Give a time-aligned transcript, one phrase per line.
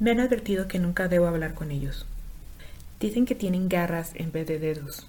[0.00, 2.06] Me han advertido que nunca debo hablar con ellos.
[3.00, 5.08] Dicen que tienen garras en vez de dedos,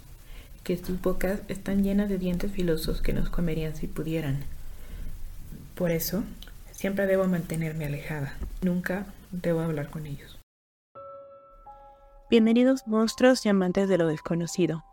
[0.63, 4.39] que sus bocas están llenas de dientes filosos que nos comerían si pudieran.
[5.75, 6.23] Por eso,
[6.71, 8.33] siempre debo mantenerme alejada.
[8.63, 10.39] Nunca debo hablar con ellos.
[12.31, 14.83] Bienvenidos monstruos y amantes de lo desconocido.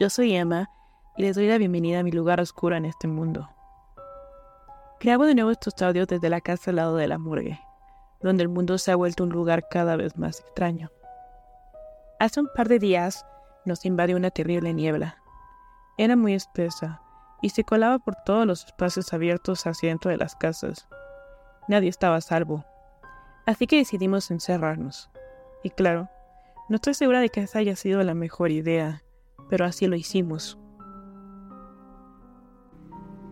[0.00, 0.70] Yo soy Emma
[1.18, 3.50] y les doy la bienvenida a mi lugar oscuro en este mundo.
[5.00, 7.60] Grabo de nuevo estos audios desde la casa al lado de la morgue,
[8.24, 10.90] donde el mundo se ha vuelto un lugar cada vez más extraño.
[12.18, 13.26] Hace un par de días
[13.66, 15.18] nos invadió una terrible niebla.
[15.98, 17.02] Era muy espesa
[17.42, 20.88] y se colaba por todos los espacios abiertos hacia dentro de las casas.
[21.68, 22.64] Nadie estaba a salvo.
[23.44, 25.10] Así que decidimos encerrarnos.
[25.62, 26.08] Y claro,
[26.70, 29.02] no estoy segura de que esa haya sido la mejor idea,
[29.50, 30.58] pero así lo hicimos.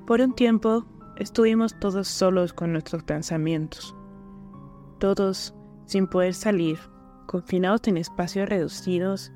[0.06, 0.84] Por un tiempo
[1.16, 3.96] estuvimos todos solos con nuestros pensamientos,
[5.02, 5.52] todos
[5.84, 6.78] sin poder salir,
[7.26, 9.32] confinados en espacios reducidos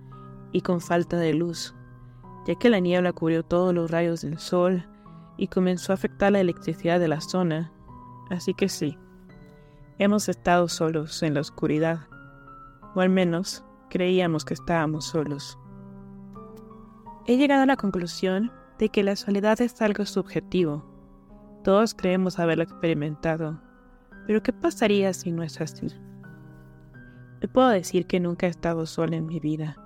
[0.53, 1.75] y con falta de luz,
[2.47, 4.89] ya que la niebla cubrió todos los rayos del sol
[5.36, 7.73] y comenzó a afectar la electricidad de la zona,
[8.31, 8.97] así que sí,
[9.98, 12.06] hemos estado solos en la oscuridad,
[12.95, 15.58] o al menos creíamos que estábamos solos.
[17.27, 20.84] He llegado a la conclusión de que la soledad es algo subjetivo.
[21.64, 23.66] Todos creemos haberlo experimentado,
[24.27, 25.88] pero ¿qué pasaría si no es así?
[27.41, 29.77] Te puedo decir que nunca he estado sola en mi vida.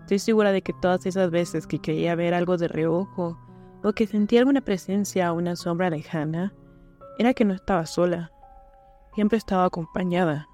[0.00, 3.38] Estoy segura de que todas esas veces que creía ver algo de reojo
[3.82, 6.54] o que sentía alguna presencia o una sombra lejana,
[7.18, 8.30] era que no estaba sola.
[9.14, 10.48] Siempre estaba acompañada.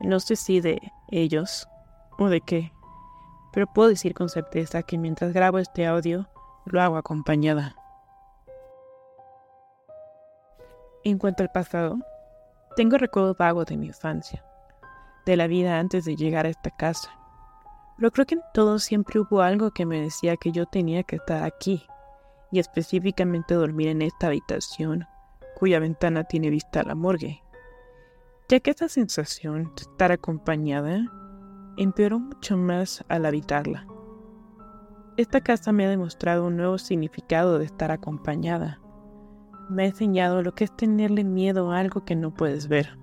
[0.00, 1.68] No sé si de ellos
[2.18, 2.72] o de qué,
[3.52, 6.28] pero puedo decir con certeza que mientras grabo este audio,
[6.64, 7.76] lo hago acompañada.
[11.02, 11.98] En cuanto al pasado,
[12.76, 14.44] tengo recuerdos vagos de mi infancia,
[15.26, 17.10] de la vida antes de llegar a esta casa.
[17.96, 21.16] Pero creo que en todo siempre hubo algo que me decía que yo tenía que
[21.16, 21.84] estar aquí,
[22.50, 25.06] y específicamente dormir en esta habitación,
[25.56, 27.42] cuya ventana tiene vista a la morgue,
[28.48, 31.04] ya que esta sensación de estar acompañada
[31.76, 33.86] empeoró mucho más al habitarla.
[35.16, 38.80] Esta casa me ha demostrado un nuevo significado de estar acompañada.
[39.70, 42.98] Me ha enseñado lo que es tenerle miedo a algo que no puedes ver.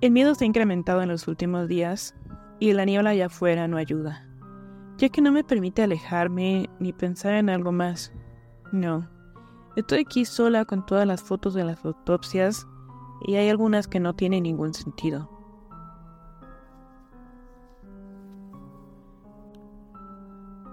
[0.00, 2.14] El miedo se ha incrementado en los últimos días
[2.60, 4.28] y la niebla allá afuera no ayuda,
[4.96, 8.12] ya que no me permite alejarme ni pensar en algo más.
[8.70, 9.10] No,
[9.74, 12.64] estoy aquí sola con todas las fotos de las autopsias
[13.26, 15.28] y hay algunas que no tienen ningún sentido.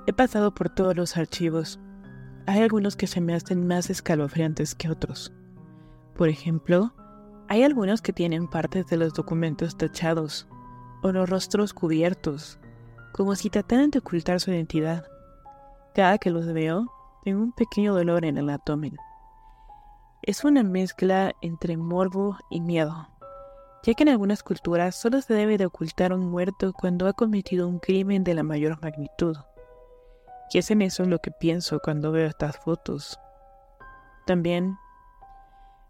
[0.06, 1.80] He pasado por todos los archivos.
[2.48, 5.34] Hay algunos que se me hacen más escalofriantes que otros.
[6.16, 6.94] Por ejemplo,
[7.50, 10.48] hay algunos que tienen partes de los documentos tachados
[11.04, 12.58] o los rostros cubiertos,
[13.12, 15.06] como si trataran de ocultar su identidad.
[15.94, 16.88] Cada que los veo,
[17.26, 18.96] tengo un pequeño dolor en el abdomen.
[20.22, 23.10] Es una mezcla entre morbo y miedo,
[23.84, 27.68] ya que en algunas culturas solo se debe de ocultar un muerto cuando ha cometido
[27.68, 29.36] un crimen de la mayor magnitud.
[30.52, 33.20] Y es en eso lo que pienso cuando veo estas fotos.
[34.26, 34.78] También,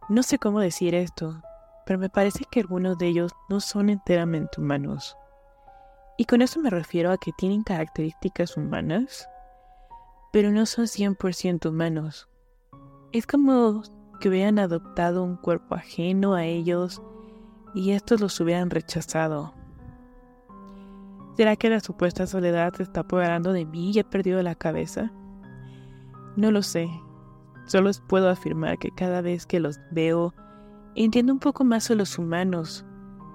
[0.09, 1.41] no sé cómo decir esto,
[1.85, 5.18] pero me parece que algunos de ellos no son enteramente humanos.
[6.18, 9.29] Y con eso me refiero a que tienen características humanas,
[10.31, 12.28] pero no son 100% humanos.
[13.12, 13.84] Es como
[14.19, 17.01] que hubieran adoptado un cuerpo ajeno a ellos
[17.74, 19.53] y estos los hubieran rechazado.
[21.38, 25.12] ¿Será que la supuesta soledad se está apoderando de mí y he perdido la cabeza?
[26.36, 26.90] No lo sé.
[27.68, 30.34] Solo puedo afirmar que cada vez que los veo,
[30.96, 32.84] entiendo un poco más a los humanos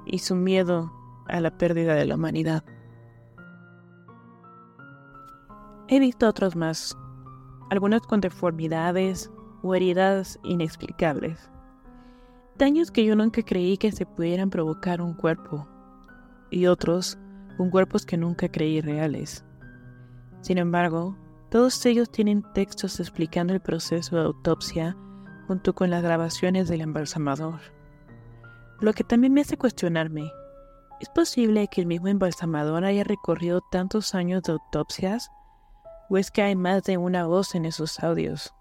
[0.04, 0.92] y su miedo
[1.28, 2.64] a la pérdida de la humanidad.
[5.86, 6.98] He visto otros más,
[7.70, 9.30] algunos con deformidades
[9.62, 11.52] o heridas inexplicables.
[12.58, 15.68] Daños que yo nunca creí que se pudieran provocar un cuerpo,
[16.50, 17.16] y otros
[17.56, 19.44] con cuerpos que nunca creí reales.
[20.40, 21.16] Sin embargo,
[21.50, 24.96] todos ellos tienen textos explicando el proceso de autopsia
[25.46, 27.60] junto con las grabaciones del embalsamador.
[28.80, 30.32] Lo que también me hace cuestionarme,
[31.00, 35.30] ¿es posible que el mismo embalsamador haya recorrido tantos años de autopsias?
[36.08, 38.54] ¿O es que hay más de una voz en esos audios?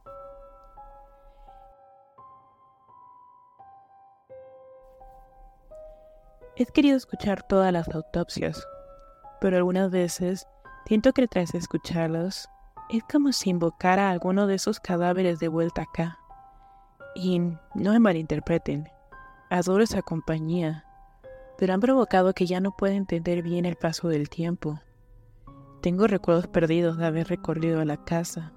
[6.58, 8.68] He querido escuchar todas las autopsias,
[9.42, 10.48] pero algunas veces
[10.86, 12.48] siento que tras escucharlos
[12.90, 16.20] es como si invocara a alguno de esos cadáveres de vuelta acá.
[17.16, 18.88] Y no me malinterpreten,
[19.50, 20.86] adoro esa compañía,
[21.58, 24.80] pero han provocado que ya no pueda entender bien el paso del tiempo.
[25.82, 28.54] Tengo recuerdos perdidos de haber recorrido la casa.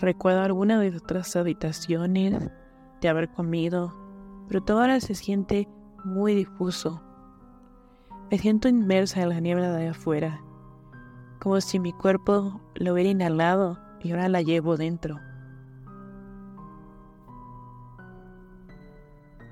[0.00, 2.50] Recuerdo algunas de otras habitaciones,
[3.00, 3.94] de haber comido,
[4.48, 5.66] pero todo ahora se siente
[6.04, 7.02] muy difuso.
[8.34, 10.42] Me siento inmersa en la niebla de afuera,
[11.38, 15.20] como si mi cuerpo lo hubiera inhalado y ahora la llevo dentro.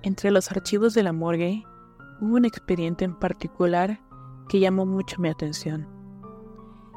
[0.02, 1.62] Entre los archivos de la morgue
[2.20, 4.00] hubo un expediente en particular
[4.48, 5.86] que llamó mucho mi atención.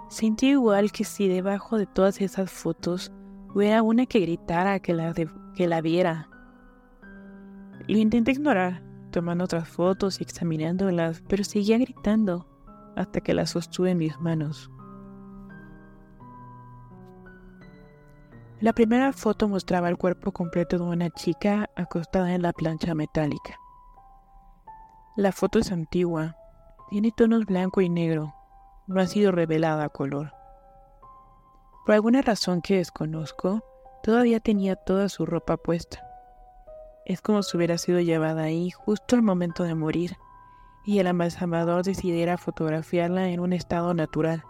[0.10, 3.14] Sentí igual que si debajo de todas esas fotos
[3.54, 6.30] hubiera una que gritara que la, que la viera.
[7.88, 8.82] Lo intenté ignorar,
[9.16, 12.46] tomando otras fotos y examinándolas, pero seguía gritando
[12.98, 14.70] hasta que las sostuve en mis manos.
[18.60, 23.58] La primera foto mostraba el cuerpo completo de una chica acostada en la plancha metálica.
[25.16, 26.36] La foto es antigua,
[26.90, 28.36] tiene tonos blanco y negro,
[28.86, 30.34] no ha sido revelada a color.
[31.86, 33.64] Por alguna razón que desconozco,
[34.04, 36.06] todavía tenía toda su ropa puesta.
[37.06, 40.18] Es como si hubiera sido llevada ahí justo al momento de morir
[40.84, 44.44] y el embalsamador decidiera fotografiarla en un estado natural.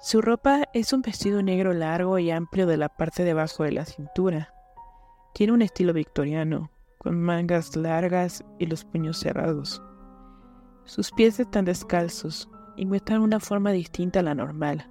[0.00, 3.84] Su ropa es un vestido negro largo y amplio de la parte debajo de la
[3.84, 4.52] cintura.
[5.34, 9.82] Tiene un estilo victoriano, con mangas largas y los puños cerrados.
[10.84, 14.90] Sus pies están descalzos y muestran una forma distinta a la normal.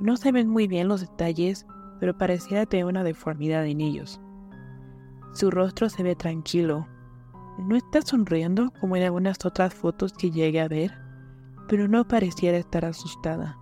[0.00, 1.66] No se ven muy bien los detalles,
[2.00, 4.20] pero pareciera tener una deformidad en ellos.
[5.34, 6.86] Su rostro se ve tranquilo.
[7.58, 10.92] No está sonriendo como en algunas otras fotos que llegué a ver,
[11.68, 13.58] pero no pareciera estar asustada.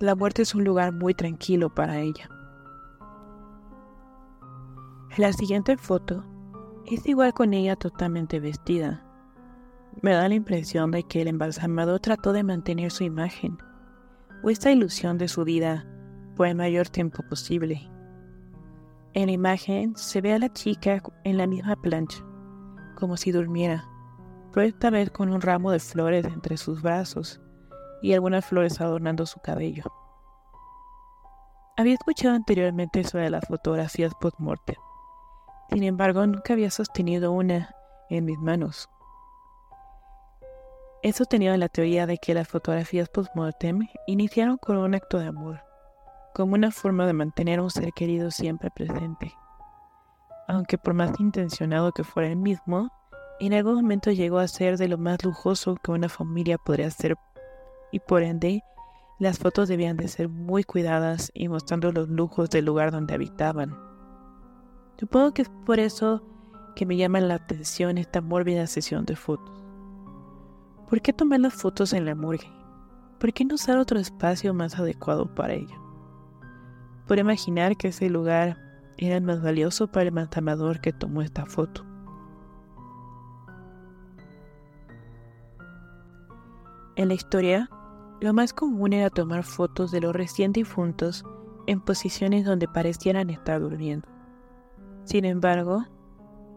[0.00, 2.28] La muerte es un lugar muy tranquilo para ella.
[5.16, 6.24] La siguiente foto
[6.86, 9.04] es igual con ella totalmente vestida.
[10.00, 13.58] Me da la impresión de que el embalsamador trató de mantener su imagen
[14.42, 15.86] o esta ilusión de su vida
[16.34, 17.88] por el mayor tiempo posible.
[19.14, 22.24] En la imagen se ve a la chica en la misma plancha,
[22.94, 23.84] como si durmiera,
[24.54, 27.38] pero esta vez con un ramo de flores entre sus brazos
[28.00, 29.84] y algunas flores adornando su cabello.
[31.76, 34.76] Había escuchado anteriormente sobre las fotografías post-mortem.
[35.70, 37.74] Sin embargo, nunca había sostenido una
[38.08, 38.88] en mis manos.
[41.02, 45.71] He sostenido la teoría de que las fotografías post-mortem iniciaron con un acto de amor
[46.34, 49.34] como una forma de mantener a un ser querido siempre presente.
[50.48, 52.90] Aunque por más intencionado que fuera el mismo,
[53.40, 57.16] en algún momento llegó a ser de lo más lujoso que una familia podría ser
[57.90, 58.62] y por ende
[59.18, 63.76] las fotos debían de ser muy cuidadas y mostrando los lujos del lugar donde habitaban.
[64.98, 66.22] Supongo que es por eso
[66.74, 69.64] que me llama la atención esta mórbida sesión de fotos.
[70.88, 72.50] ¿Por qué tomar las fotos en la morgue?
[73.18, 75.81] ¿Por qué no usar otro espacio más adecuado para ello?
[77.12, 78.56] Puedo imaginar que ese lugar
[78.96, 81.84] era el más valioso para el matamador que tomó esta foto.
[86.96, 87.68] En la historia,
[88.22, 91.22] lo más común era tomar fotos de los recién difuntos
[91.66, 94.08] en posiciones donde parecieran estar durmiendo.
[95.04, 95.84] Sin embargo,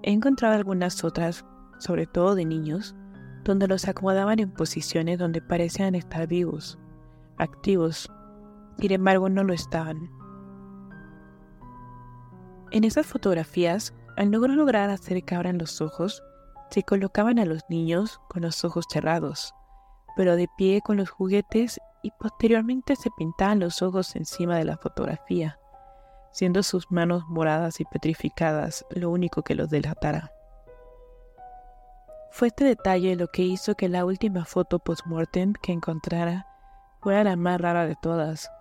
[0.04, 1.44] he encontrado algunas otras,
[1.80, 2.96] sobre todo de niños,
[3.44, 6.80] donde los acomodaban en posiciones donde parecían estar vivos,
[7.36, 8.10] activos,
[8.80, 10.16] sin embargo no lo estaban.
[12.76, 16.22] En esas fotografías, al no lograr hacer que abran los ojos,
[16.70, 19.56] se colocaban a los niños con los ojos cerrados,
[20.18, 24.76] pero de pie con los juguetes y posteriormente se pintaban los ojos encima de la
[24.76, 25.58] fotografía,
[26.34, 30.34] siendo sus manos moradas y petrificadas lo único que los delatara.
[32.30, 36.46] Fue este detalle lo que hizo que la última foto post-mortem que encontrara
[37.00, 38.52] fuera la más rara de todas.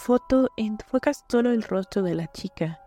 [0.00, 2.80] Foto enfoca solo el rostro de la chica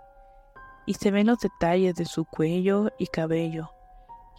[0.88, 3.70] y se ven los detalles de su cuello y cabello,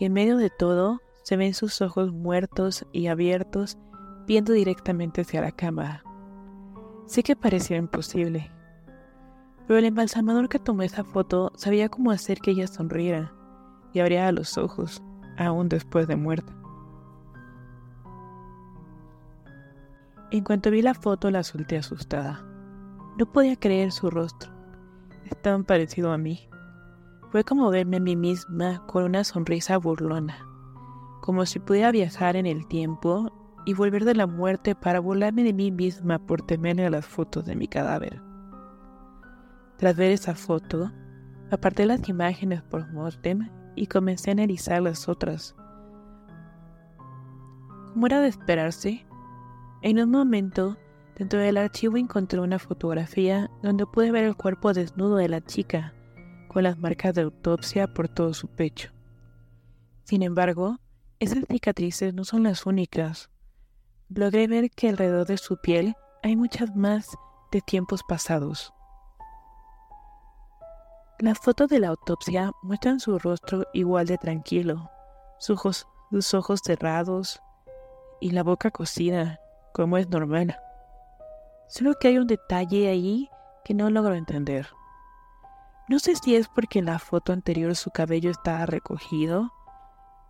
[0.00, 3.78] y en medio de todo se ven sus ojos muertos y abiertos
[4.26, 6.02] viendo directamente hacia la cámara.
[7.06, 8.50] Sé que parecía imposible,
[9.68, 13.32] pero el embalsamador que tomó esa foto sabía cómo hacer que ella sonriera
[13.92, 15.00] y abriera los ojos,
[15.38, 16.52] aún después de muerta.
[20.32, 22.44] En cuanto vi la foto la solté asustada.
[23.16, 24.50] No podía creer su rostro.
[25.24, 26.48] Es tan parecido a mí.
[27.30, 30.36] Fue como verme a mí misma con una sonrisa burlona,
[31.20, 33.32] como si pudiera viajar en el tiempo
[33.64, 37.44] y volver de la muerte para burlarme de mí misma por temerle a las fotos
[37.44, 38.20] de mi cadáver.
[39.78, 40.90] Tras ver esa foto,
[41.50, 45.54] aparté las imágenes por mortem y comencé a analizar las otras.
[47.92, 49.06] Como era de esperarse,
[49.82, 50.76] en un momento
[51.16, 55.94] dentro del archivo encontré una fotografía donde pude ver el cuerpo desnudo de la chica,
[56.48, 58.90] con las marcas de autopsia por todo su pecho.
[60.04, 60.78] Sin embargo,
[61.18, 63.30] esas cicatrices no son las únicas.
[64.08, 67.08] Logré ver que alrededor de su piel hay muchas más
[67.50, 68.72] de tiempos pasados.
[71.20, 74.90] Las fotos de la autopsia muestran su rostro igual de tranquilo,
[75.38, 75.64] sus
[76.34, 77.40] ojos, cerrados
[78.20, 79.40] y la boca cocida,
[79.72, 80.56] como es normal.
[81.68, 83.28] Solo que hay un detalle ahí
[83.64, 84.68] que no logro entender.
[85.88, 89.52] No sé si es porque en la foto anterior su cabello estaba recogido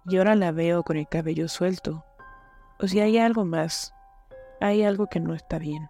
[0.07, 2.05] y ahora la veo con el cabello suelto,
[2.81, 3.95] o si hay algo más,
[4.61, 5.89] hay algo que no está bien.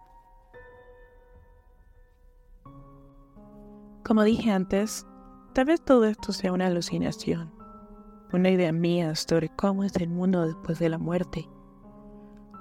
[4.05, 5.05] Como dije antes,
[5.53, 7.53] tal vez todo esto sea una alucinación,
[8.31, 11.49] una idea mía sobre cómo es el mundo después de la muerte,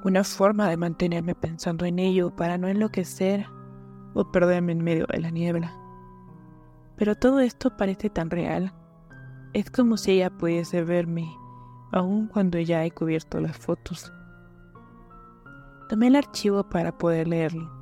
[0.05, 3.47] una forma de mantenerme pensando en ello para no enloquecer
[4.13, 5.73] o perderme en medio de la niebla.
[6.97, 8.73] Pero todo esto parece tan real.
[9.55, 11.27] Es como si ella pudiese verme,
[11.91, 14.13] aun cuando ya he cubierto las fotos.
[15.89, 17.73] Tomé el archivo para poder leerlo.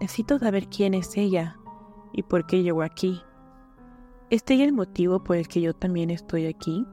[0.00, 1.56] Necesito saber quién es ella
[2.12, 3.22] y por qué llegó aquí.
[4.30, 6.86] ¿Este es el motivo por el que yo también estoy aquí?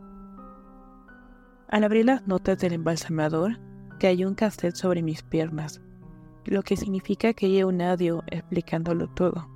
[1.69, 3.66] Al abrir las notas del embalsamador,
[3.97, 5.81] cayó un cassette sobre mis piernas,
[6.45, 9.47] lo que significa que hay un audio explicándolo todo.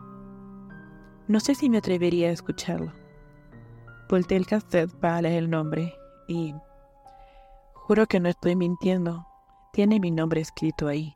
[1.28, 2.92] No sé si me atrevería a escucharlo.
[4.10, 5.94] Volté el cassette para leer el nombre
[6.28, 6.54] y...
[7.74, 9.26] Juro que no estoy mintiendo.
[9.74, 11.16] Tiene mi nombre escrito ahí.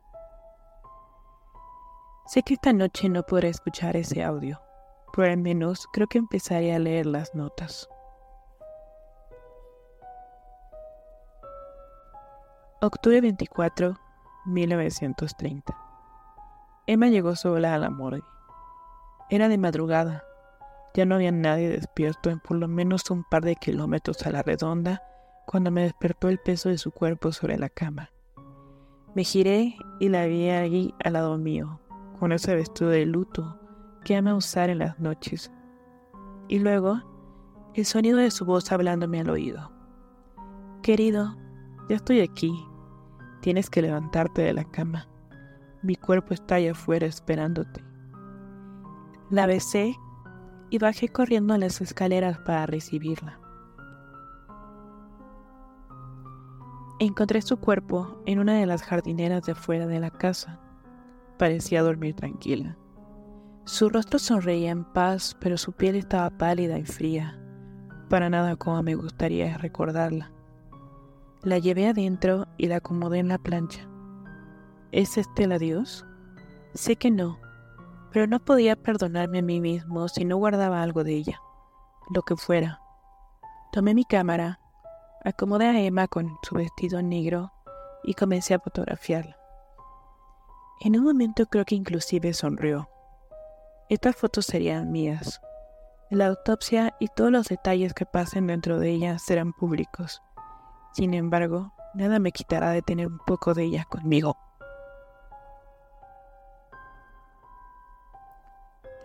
[2.26, 4.60] Sé que esta noche no podré escuchar ese audio,
[5.12, 7.88] pero al menos creo que empezaré a leer las notas.
[12.86, 13.98] Octubre 24,
[14.44, 15.76] 1930.
[16.86, 18.22] Emma llegó sola a la morgue.
[19.28, 20.22] Era de madrugada.
[20.94, 24.42] Ya no había nadie despierto en por lo menos un par de kilómetros a la
[24.44, 25.02] redonda
[25.48, 28.12] cuando me despertó el peso de su cuerpo sobre la cama.
[29.16, 31.80] Me giré y la vi allí al lado mío,
[32.20, 33.58] con ese vestido de luto
[34.04, 35.50] que ama usar en las noches.
[36.46, 37.02] Y luego,
[37.74, 39.72] el sonido de su voz hablándome al oído.
[40.82, 41.36] Querido,
[41.88, 42.54] ya estoy aquí.
[43.40, 45.08] Tienes que levantarte de la cama.
[45.82, 47.84] Mi cuerpo está allá afuera esperándote.
[49.30, 49.94] La besé
[50.70, 53.40] y bajé corriendo a las escaleras para recibirla.
[56.98, 60.60] Encontré su cuerpo en una de las jardineras de fuera de la casa
[61.36, 62.76] parecía dormir tranquila.
[63.64, 67.38] Su rostro sonreía en paz, pero su piel estaba pálida y fría,
[68.08, 70.32] para nada como me gustaría recordarla.
[71.42, 73.86] La llevé adentro y la acomodé en la plancha.
[74.92, 76.04] ¿Es este la Dios?
[76.74, 77.38] Sé que no,
[78.12, 81.40] pero no podía perdonarme a mí mismo si no guardaba algo de ella,
[82.10, 82.80] lo que fuera.
[83.72, 84.58] Tomé mi cámara,
[85.24, 87.52] acomodé a Emma con su vestido negro
[88.02, 89.36] y comencé a fotografiarla.
[90.80, 92.88] En un momento creo que inclusive sonrió.
[93.88, 95.40] Estas fotos serían mías.
[96.10, 100.22] La autopsia y todos los detalles que pasen dentro de ella serán públicos.
[100.96, 104.34] Sin embargo, nada me quitará de tener un poco de ella conmigo.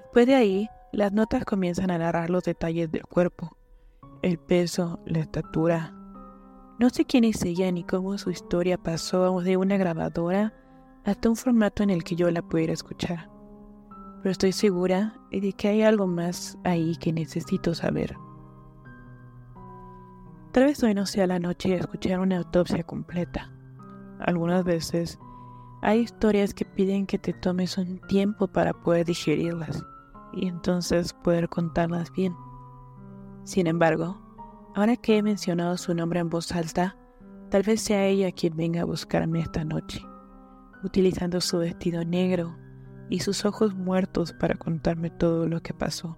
[0.04, 3.58] Después de ahí, las notas comienzan a narrar los detalles del cuerpo,
[4.22, 5.94] el peso, la estatura.
[6.80, 10.54] No sé quién es ella ni cómo su historia pasó de una grabadora
[11.04, 13.30] hasta un formato en el que yo la pudiera escuchar.
[14.24, 18.16] Pero estoy segura de que hay algo más ahí que necesito saber.
[20.52, 23.52] Tal vez hoy no sea la noche de escuchar una autopsia completa.
[24.20, 25.18] Algunas veces
[25.82, 29.84] hay historias que piden que te tomes un tiempo para poder digerirlas
[30.34, 32.36] y entonces poder contarlas bien.
[33.46, 34.22] Sin embargo,
[34.76, 36.98] ahora que he mencionado su nombre en voz alta,
[37.50, 40.06] tal vez sea ella quien venga a buscarme esta noche
[40.84, 42.58] utilizando su vestido negro
[43.10, 46.18] y sus ojos muertos para contarme todo lo que pasó.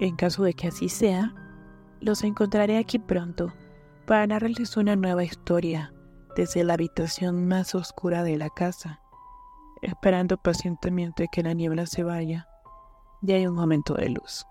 [0.00, 1.34] En caso de que así sea,
[2.00, 3.52] los encontraré aquí pronto
[4.06, 5.92] para narrarles una nueva historia
[6.36, 9.00] desde la habitación más oscura de la casa,
[9.82, 12.46] esperando pacientemente que la niebla se vaya
[13.22, 14.46] y hay un momento de luz.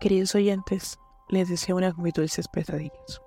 [0.00, 3.23] Queridos oyentes, les deseo unas muy dulces pesadillas.